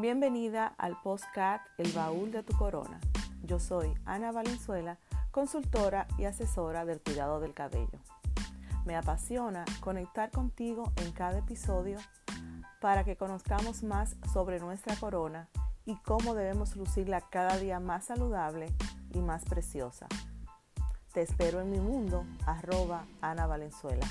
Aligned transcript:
Bienvenida 0.00 0.74
al 0.78 0.96
postcat 1.02 1.60
El 1.76 1.90
Baúl 1.90 2.30
de 2.30 2.44
tu 2.44 2.56
Corona. 2.56 3.00
Yo 3.42 3.58
soy 3.58 3.92
Ana 4.04 4.30
Valenzuela, 4.30 4.96
consultora 5.32 6.06
y 6.16 6.26
asesora 6.26 6.84
del 6.84 7.00
cuidado 7.00 7.40
del 7.40 7.52
cabello. 7.52 7.98
Me 8.86 8.94
apasiona 8.94 9.64
conectar 9.80 10.30
contigo 10.30 10.92
en 10.98 11.10
cada 11.10 11.38
episodio 11.38 11.98
para 12.80 13.02
que 13.02 13.16
conozcamos 13.16 13.82
más 13.82 14.14
sobre 14.32 14.60
nuestra 14.60 14.94
corona 14.94 15.48
y 15.84 15.96
cómo 15.96 16.36
debemos 16.36 16.76
lucirla 16.76 17.20
cada 17.20 17.56
día 17.58 17.80
más 17.80 18.04
saludable 18.04 18.72
y 19.12 19.18
más 19.18 19.46
preciosa. 19.46 20.06
Te 21.12 21.22
espero 21.22 21.60
en 21.60 21.72
mi 21.72 21.80
mundo, 21.80 22.24
arroba 22.46 23.04
Ana 23.20 23.48
Valenzuela. 23.48 24.06